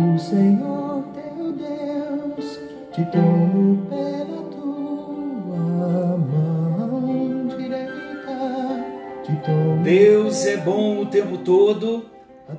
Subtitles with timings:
[0.00, 2.58] o Senhor teu Deus
[2.92, 8.84] te tomo pela tua mão direita.
[9.24, 12.06] Te tomo Deus é bom o tempo todo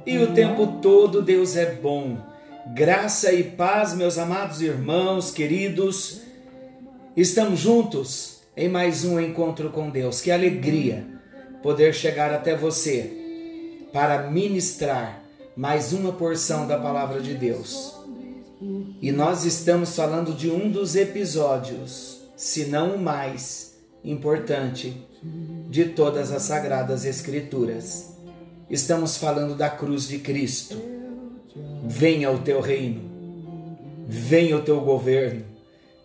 [0.06, 2.18] e o tempo todo Deus é bom.
[2.76, 6.22] Graça e paz, meus amados irmãos, queridos.
[7.18, 10.22] Estamos juntos em mais um encontro com Deus.
[10.22, 11.08] Que alegria
[11.64, 15.22] poder chegar até você para ministrar
[15.56, 17.96] mais uma porção da palavra de Deus.
[19.02, 25.06] E nós estamos falando de um dos episódios, se não o mais importante
[25.70, 28.12] de todas as sagradas escrituras.
[28.70, 30.78] Estamos falando da cruz de Cristo.
[31.86, 33.02] Venha o teu reino.
[34.08, 35.44] Venha o teu governo.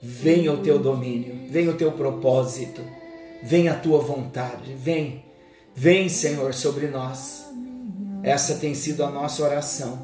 [0.03, 1.49] Venha o teu domínio.
[1.51, 2.81] Venha o teu propósito.
[3.43, 4.75] Venha a tua vontade.
[4.75, 5.25] Vem.
[5.75, 7.46] Vem, Senhor, sobre nós.
[8.23, 9.99] Essa tem sido a nossa oração.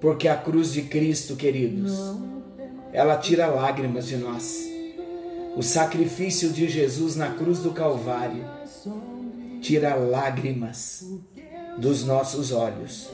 [0.00, 1.92] Porque a cruz de Cristo, queridos,
[2.92, 4.64] ela tira lágrimas de nós.
[5.56, 8.44] O sacrifício de Jesus na cruz do Calvário
[9.60, 11.06] tira lágrimas
[11.78, 13.08] dos nossos olhos.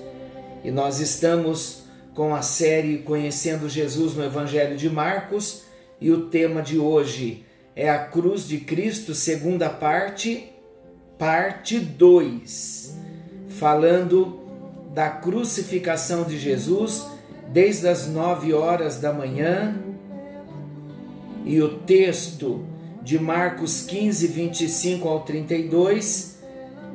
[0.64, 5.62] E nós estamos com a série Conhecendo Jesus no Evangelho de Marcos
[6.00, 7.44] e o tema de hoje
[7.76, 10.50] é a cruz de Cristo, segunda parte,
[11.18, 12.79] parte 2
[13.60, 14.40] falando
[14.94, 17.06] da crucificação de Jesus
[17.52, 19.74] desde as nove horas da manhã.
[21.44, 22.64] E o texto
[23.02, 26.38] de Marcos 15, 25 ao 32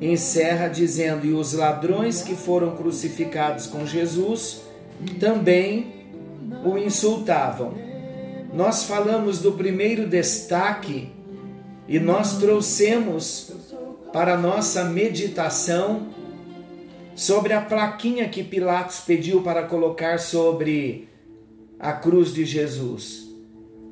[0.02, 4.62] encerra dizendo: E os ladrões que foram crucificados com Jesus
[5.20, 5.94] também
[6.66, 7.74] o insultavam.
[8.54, 11.12] Nós falamos do primeiro destaque
[11.88, 13.52] e nós trouxemos
[14.12, 16.08] para nossa meditação
[17.16, 21.08] sobre a plaquinha que Pilatos pediu para colocar sobre
[21.80, 23.34] a cruz de Jesus,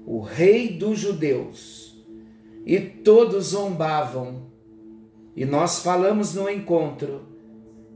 [0.05, 1.81] o Rei dos Judeus.
[2.65, 4.43] E todos zombavam.
[5.35, 7.23] E nós falamos no encontro,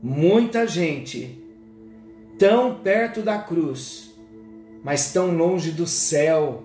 [0.02, 1.42] muita gente
[2.38, 4.14] tão perto da cruz,
[4.82, 6.64] mas tão longe do céu,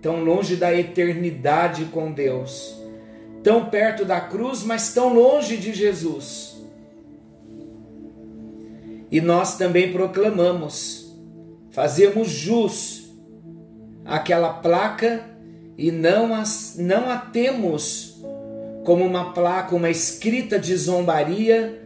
[0.00, 2.80] tão longe da eternidade com Deus,
[3.42, 6.55] tão perto da cruz, mas tão longe de Jesus.
[9.16, 11.10] E nós também proclamamos,
[11.70, 13.10] fazemos jus
[14.04, 15.24] àquela placa
[15.78, 18.22] e não, as, não a temos
[18.84, 21.82] como uma placa, uma escrita de zombaria,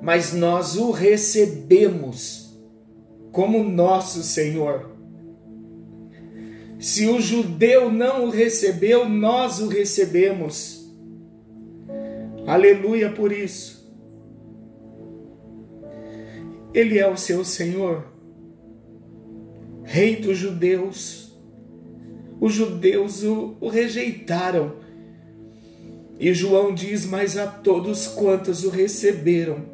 [0.00, 2.58] mas nós o recebemos
[3.30, 4.92] como nosso Senhor.
[6.78, 10.90] Se o judeu não o recebeu, nós o recebemos.
[12.46, 13.79] Aleluia por isso.
[16.72, 18.10] Ele é o seu Senhor,
[19.92, 21.36] Rei dos judeus.
[22.40, 24.76] Os judeus o, o rejeitaram.
[26.16, 29.64] E João diz: Mas a todos quantos o receberam,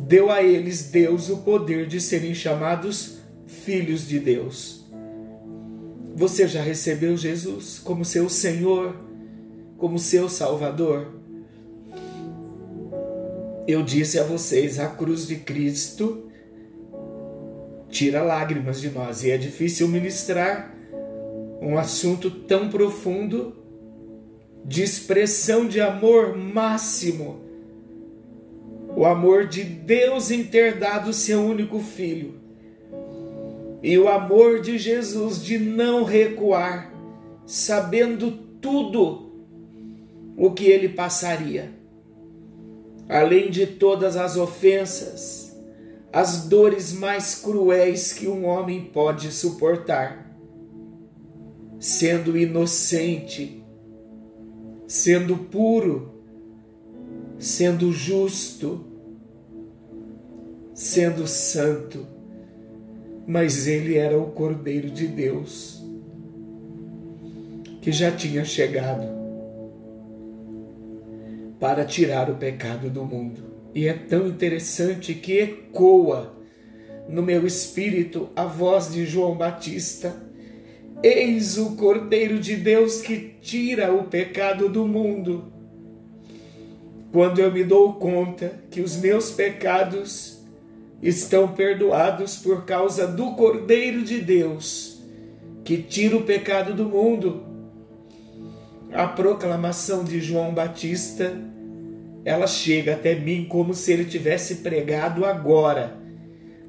[0.00, 4.86] deu a eles Deus o poder de serem chamados filhos de Deus.
[6.14, 8.96] Você já recebeu Jesus como seu Senhor,
[9.76, 11.15] como seu Salvador?
[13.66, 16.30] Eu disse a vocês, a cruz de Cristo
[17.88, 20.72] tira lágrimas de nós e é difícil ministrar
[21.60, 23.56] um assunto tão profundo
[24.64, 27.40] de expressão de amor máximo.
[28.96, 32.34] O amor de Deus em ter dado seu único filho.
[33.82, 36.92] E o amor de Jesus de não recuar,
[37.44, 39.32] sabendo tudo
[40.36, 41.75] o que ele passaria
[43.08, 45.56] além de todas as ofensas,
[46.12, 50.34] as dores mais cruéis que um homem pode suportar,
[51.78, 53.64] sendo inocente,
[54.86, 56.22] sendo puro,
[57.38, 58.84] sendo justo,
[60.74, 62.06] sendo santo,
[63.26, 65.84] mas ele era o Cordeiro de Deus
[67.80, 69.25] que já tinha chegado
[71.58, 73.42] para tirar o pecado do mundo.
[73.74, 76.34] E é tão interessante que ecoa
[77.08, 80.14] no meu espírito a voz de João Batista.
[81.02, 85.52] Eis o Cordeiro de Deus que tira o pecado do mundo.
[87.12, 90.36] Quando eu me dou conta que os meus pecados
[91.02, 95.02] estão perdoados por causa do Cordeiro de Deus,
[95.64, 97.45] que tira o pecado do mundo,
[98.96, 101.38] a proclamação de João Batista,
[102.24, 105.98] ela chega até mim como se ele tivesse pregado agora,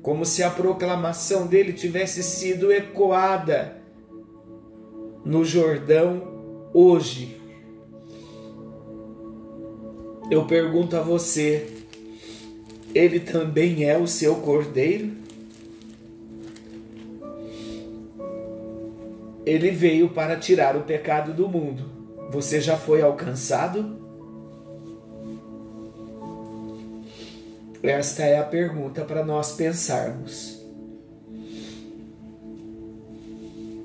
[0.02, 3.78] como se a proclamação dele tivesse sido ecoada
[5.24, 7.40] no Jordão hoje.
[10.30, 11.66] Eu pergunto a você,
[12.94, 15.12] ele também é o seu cordeiro?
[19.46, 21.97] Ele veio para tirar o pecado do mundo.
[22.30, 23.98] Você já foi alcançado?
[27.82, 30.62] Esta é a pergunta para nós pensarmos.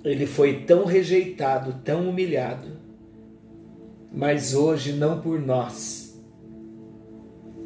[0.05, 2.69] Ele foi tão rejeitado, tão humilhado,
[4.13, 6.19] mas hoje não por nós.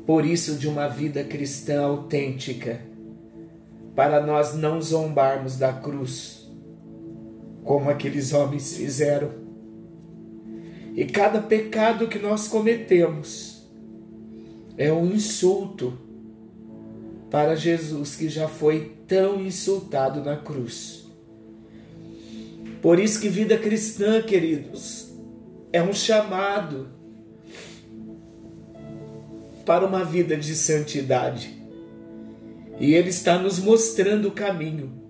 [0.06, 2.80] Por isso, de uma vida cristã autêntica,
[3.94, 6.46] para nós não zombarmos da cruz,
[7.64, 9.45] como aqueles homens fizeram.
[10.96, 13.68] E cada pecado que nós cometemos
[14.78, 15.98] é um insulto
[17.30, 21.04] para Jesus que já foi tão insultado na cruz.
[22.80, 25.12] Por isso que vida cristã, queridos,
[25.70, 26.88] é um chamado
[29.66, 31.62] para uma vida de santidade.
[32.80, 35.05] E ele está nos mostrando o caminho.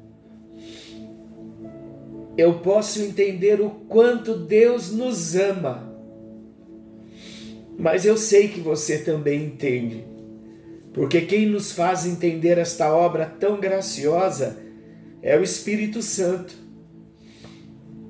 [2.37, 5.93] Eu posso entender o quanto Deus nos ama.
[7.79, 10.17] Mas eu sei que você também entende
[10.97, 14.57] porque quem nos faz entender esta obra tão graciosa
[15.21, 16.57] é o Espírito Santo.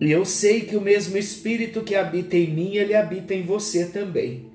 [0.01, 3.87] E eu sei que o mesmo Espírito que habita em mim, ele habita em você
[3.87, 4.53] também.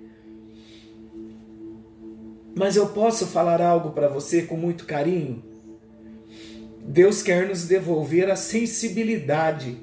[2.57, 5.43] Mas eu posso falar algo para você com muito carinho?
[6.85, 9.77] Deus quer nos devolver a sensibilidade,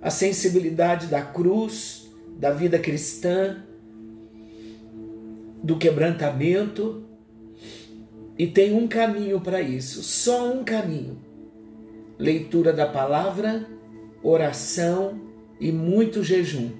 [0.00, 3.62] a sensibilidade da cruz, da vida cristã,
[5.62, 7.04] do quebrantamento,
[8.36, 11.18] e tem um caminho para isso, só um caminho:
[12.18, 13.66] leitura da palavra,
[14.22, 15.20] oração
[15.60, 16.70] e muito jejum.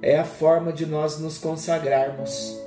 [0.00, 2.60] É a forma de nós nos consagrarmos.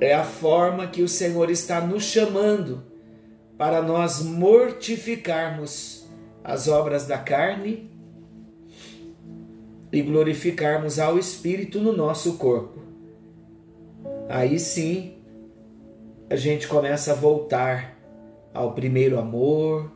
[0.00, 2.89] É a forma que o Senhor está nos chamando
[3.60, 6.08] para nós mortificarmos
[6.42, 7.90] as obras da carne
[9.92, 12.80] e glorificarmos ao Espírito no nosso corpo.
[14.30, 15.18] Aí sim
[16.30, 17.98] a gente começa a voltar
[18.54, 19.92] ao primeiro amor,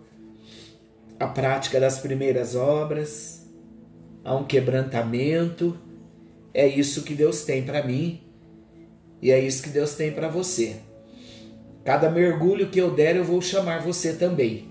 [1.19, 3.51] à prática das primeiras obras,
[4.23, 5.75] a um quebrantamento.
[6.53, 8.21] É isso que Deus tem para mim
[9.23, 10.83] e é isso que Deus tem para você.
[11.85, 14.69] Cada mergulho que eu der, eu vou chamar você também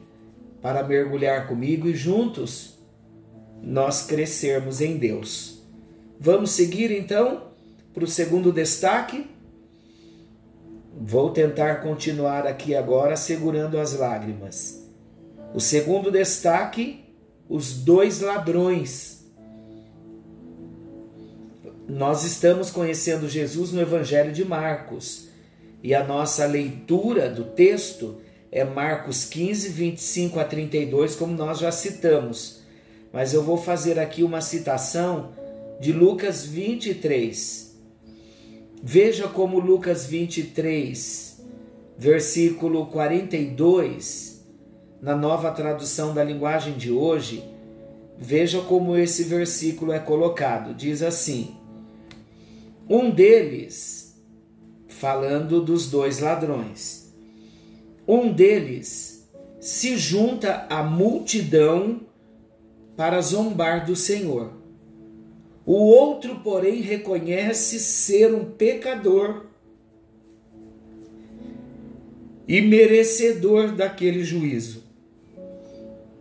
[0.61, 2.79] para mergulhar comigo e juntos
[3.61, 5.61] nós crescermos em Deus.
[6.19, 7.51] Vamos seguir então
[7.93, 9.27] para o segundo destaque
[10.95, 14.87] Vou tentar continuar aqui agora segurando as lágrimas.
[15.53, 17.03] O segundo destaque:
[17.49, 19.23] os dois ladrões.
[21.87, 25.27] Nós estamos conhecendo Jesus no Evangelho de Marcos
[25.83, 28.21] e a nossa leitura do texto
[28.51, 32.61] é Marcos 15, 25 a 32, como nós já citamos.
[33.11, 35.33] Mas eu vou fazer aqui uma citação
[35.79, 37.73] de Lucas 23
[38.85, 41.41] Veja como Lucas 23,
[41.97, 44.45] versículo 42,
[45.01, 47.45] na nova tradução da linguagem de hoje,
[48.17, 50.73] veja como esse versículo é colocado.
[50.73, 51.55] Diz assim:
[52.89, 54.02] Um deles,
[55.03, 57.13] falando dos dois ladrões,
[58.07, 59.29] um deles
[59.59, 61.99] se junta à multidão
[62.95, 64.63] para zombar do Senhor
[65.65, 69.45] o outro, porém, reconhece ser um pecador
[72.47, 74.83] e merecedor daquele juízo.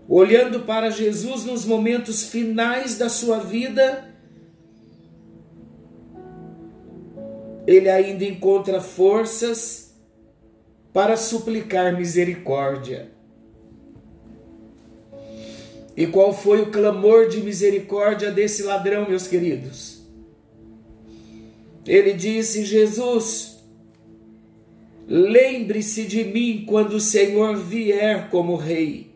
[0.08, 4.11] Olhando para Jesus nos momentos finais da sua vida,
[7.66, 9.94] ele ainda encontra forças
[10.92, 13.10] para suplicar misericórdia.
[15.96, 20.02] E qual foi o clamor de misericórdia desse ladrão, meus queridos?
[21.86, 23.58] Ele disse: Jesus,
[25.06, 29.10] lembre-se de mim quando o Senhor vier como rei,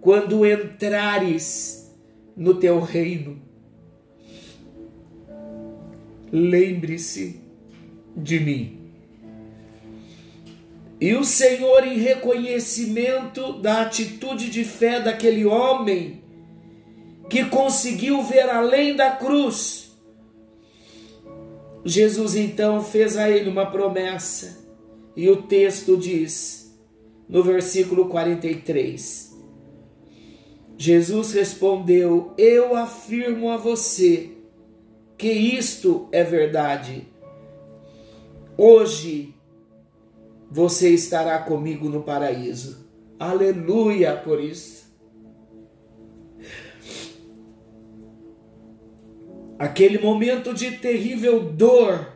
[0.00, 1.90] quando entrares
[2.36, 3.42] no teu reino.
[6.30, 7.43] Lembre-se
[8.16, 8.80] de mim.
[11.00, 16.22] E o Senhor, em reconhecimento da atitude de fé daquele homem
[17.28, 19.92] que conseguiu ver além da cruz,
[21.84, 24.64] Jesus então fez a ele uma promessa,
[25.14, 26.74] e o texto diz
[27.28, 29.34] no versículo 43.
[30.76, 34.30] Jesus respondeu: Eu afirmo a você
[35.16, 37.06] que isto é verdade.
[38.56, 39.34] Hoje
[40.48, 42.88] você estará comigo no paraíso.
[43.18, 44.84] Aleluia por isso.
[49.58, 52.12] Aquele momento de terrível dor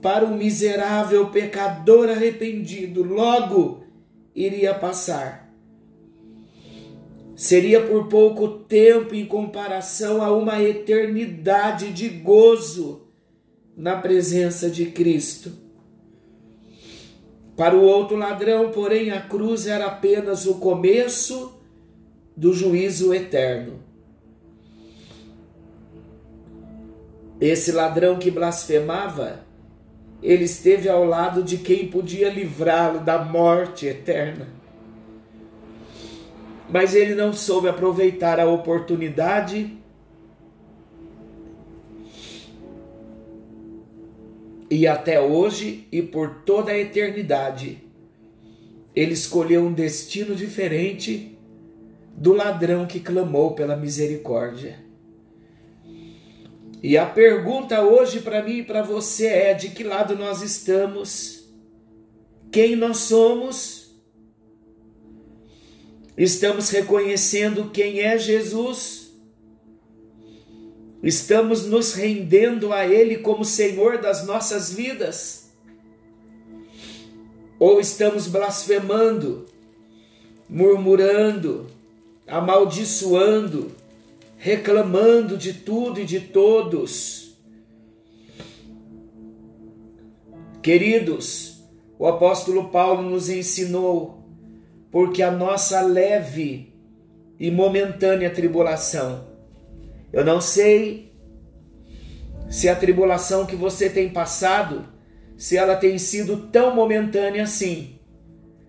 [0.00, 3.84] para o miserável pecador arrependido logo
[4.34, 5.52] iria passar.
[7.36, 13.11] Seria por pouco tempo em comparação a uma eternidade de gozo
[13.76, 15.52] na presença de Cristo.
[17.56, 21.60] Para o outro ladrão, porém, a cruz era apenas o começo
[22.36, 23.80] do juízo eterno.
[27.40, 29.44] Esse ladrão que blasfemava
[30.22, 34.46] ele esteve ao lado de quem podia livrá-lo da morte eterna.
[36.70, 39.76] Mas ele não soube aproveitar a oportunidade
[44.72, 47.84] e até hoje e por toda a eternidade,
[48.96, 51.38] ele escolheu um destino diferente
[52.16, 54.82] do ladrão que clamou pela misericórdia.
[56.82, 61.52] E a pergunta hoje para mim e para você é: de que lado nós estamos?
[62.50, 63.94] Quem nós somos?
[66.16, 69.01] Estamos reconhecendo quem é Jesus?
[71.02, 75.50] Estamos nos rendendo a Ele como Senhor das nossas vidas?
[77.58, 79.46] Ou estamos blasfemando,
[80.48, 81.66] murmurando,
[82.26, 83.72] amaldiçoando,
[84.36, 87.36] reclamando de tudo e de todos.
[90.62, 91.64] Queridos,
[91.98, 94.22] o apóstolo Paulo nos ensinou,
[94.90, 96.72] porque a nossa leve
[97.38, 99.31] e momentânea tribulação,
[100.12, 101.12] eu não sei
[102.50, 104.86] se a tribulação que você tem passado,
[105.36, 107.98] se ela tem sido tão momentânea assim,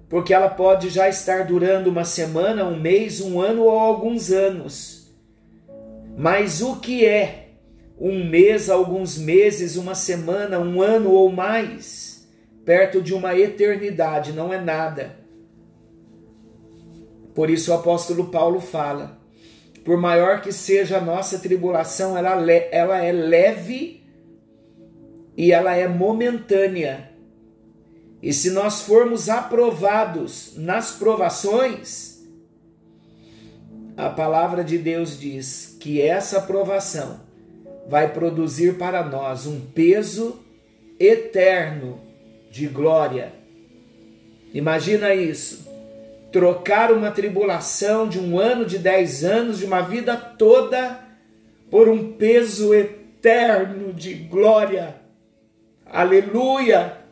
[0.08, 5.12] porque ela pode já estar durando uma semana, um mês, um ano ou alguns anos.
[6.16, 7.50] Mas o que é
[8.00, 12.28] um mês, alguns meses, uma semana, um ano ou mais,
[12.64, 15.18] perto de uma eternidade, não é nada.
[17.34, 19.20] Por isso o apóstolo Paulo fala:
[19.84, 24.04] por maior que seja a nossa tribulação, ela, ela é leve
[25.36, 27.12] e ela é momentânea.
[28.22, 32.24] E se nós formos aprovados nas provações,
[33.98, 37.20] a palavra de Deus diz que essa aprovação
[37.88, 40.40] vai produzir para nós um peso
[40.98, 42.00] eterno
[42.50, 43.34] de glória.
[44.54, 45.63] Imagina isso.
[46.34, 51.00] Trocar uma tribulação de um ano, de dez anos, de uma vida toda,
[51.72, 54.96] por um peso eterno de glória.
[55.86, 57.04] Aleluia!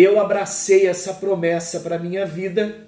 [0.00, 2.86] eu abracei essa promessa para minha vida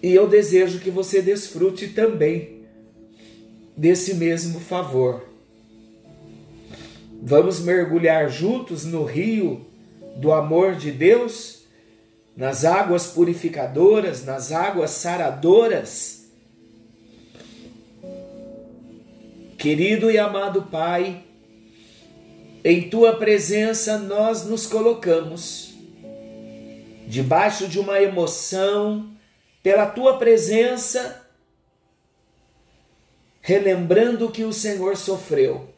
[0.00, 2.60] e eu desejo que você desfrute também
[3.76, 5.29] desse mesmo favor.
[7.22, 9.66] Vamos mergulhar juntos no rio
[10.16, 11.64] do amor de Deus,
[12.34, 16.24] nas águas purificadoras, nas águas saradoras.
[19.58, 21.22] Querido e amado Pai,
[22.64, 25.74] em tua presença nós nos colocamos,
[27.06, 29.10] debaixo de uma emoção,
[29.62, 31.26] pela tua presença,
[33.42, 35.69] relembrando que o Senhor sofreu,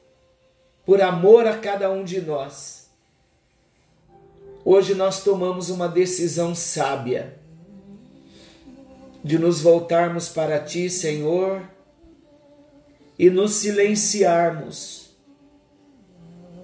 [0.85, 2.89] por amor a cada um de nós.
[4.65, 7.39] Hoje nós tomamos uma decisão sábia
[9.25, 11.63] de nos voltarmos para ti, Senhor,
[13.19, 15.11] e nos silenciarmos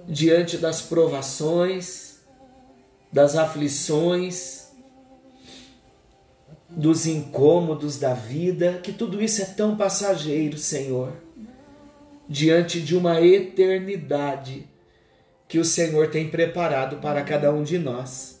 [0.07, 2.19] diante das provações,
[3.11, 4.67] das aflições,
[6.69, 11.13] dos incômodos da vida, que tudo isso é tão passageiro, Senhor,
[12.29, 14.67] diante de uma eternidade
[15.47, 18.39] que o Senhor tem preparado para cada um de nós.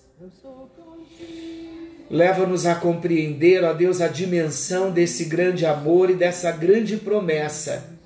[2.09, 7.97] Leva-nos a compreender, ó Deus, a dimensão desse grande amor e dessa grande promessa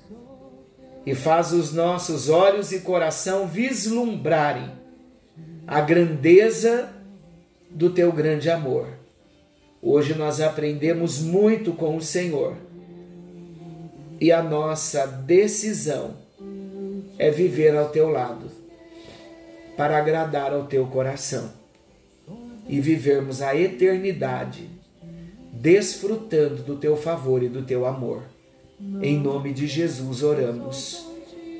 [1.06, 4.70] e faz os nossos olhos e coração vislumbrarem
[5.66, 6.90] a grandeza
[7.70, 8.88] do teu grande amor.
[9.82, 12.56] Hoje nós aprendemos muito com o Senhor
[14.24, 16.16] e a nossa decisão
[17.18, 18.50] é viver ao teu lado,
[19.76, 21.52] para agradar ao teu coração
[22.66, 24.70] e vivermos a eternidade
[25.52, 28.22] desfrutando do teu favor e do teu amor.
[29.02, 31.04] Em nome de Jesus oramos.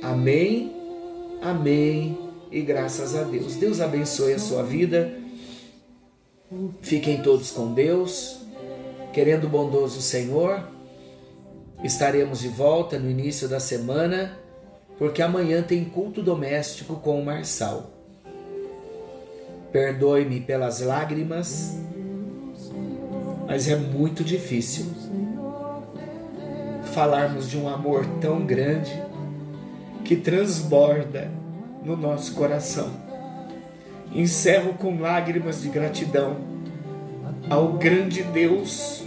[0.01, 0.73] Amém,
[1.43, 2.17] amém
[2.51, 3.57] e graças a Deus.
[3.57, 5.13] Deus abençoe a sua vida.
[6.81, 8.39] Fiquem todos com Deus.
[9.13, 10.73] Querendo o bondoso Senhor,
[11.85, 14.39] estaremos de volta no início da semana,
[14.99, 17.91] porque amanhã tem culto doméstico com o Marçal.
[19.71, 21.77] Perdoe-me pelas lágrimas,
[23.47, 24.87] mas é muito difícil
[26.95, 29.03] falarmos de um amor tão grande
[30.05, 31.31] que transborda
[31.85, 32.91] no nosso coração.
[34.15, 36.37] Encerro com lágrimas de gratidão
[37.51, 39.04] ao grande Deus,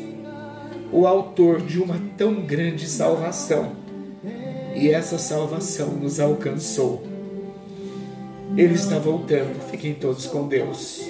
[0.92, 3.72] o autor de uma tão grande salvação.
[4.76, 7.04] E essa salvação nos alcançou.
[8.56, 11.02] Ele está voltando, fiquem todos com Deus.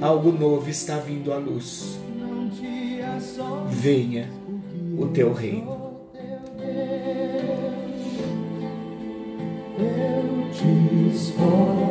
[0.00, 1.98] Algo novo está vindo à luz.
[3.68, 4.28] Venha
[4.98, 5.76] o teu reino.
[9.78, 11.85] Eu te esforço,